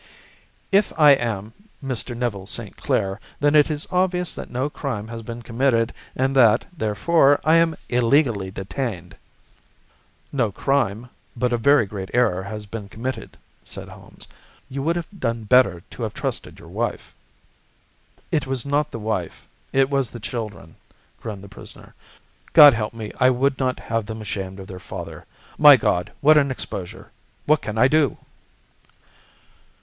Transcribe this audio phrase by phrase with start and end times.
[0.71, 1.53] "If I am
[1.85, 2.17] Mr.
[2.17, 2.75] Neville St.
[2.75, 7.57] Clair, then it is obvious that no crime has been committed, and that, therefore, I
[7.57, 9.15] am illegally detained."
[10.31, 14.27] "No crime, but a very great error has been committed," said Holmes.
[14.69, 17.13] "You would have done better to have trusted your wife."
[18.31, 20.77] "It was not the wife; it was the children,"
[21.21, 21.93] groaned the prisoner.
[22.53, 25.27] "God help me, I would not have them ashamed of their father.
[25.59, 26.11] My God!
[26.21, 27.11] What an exposure!
[27.45, 28.17] What can I do?"